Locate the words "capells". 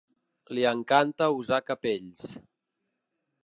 1.69-2.27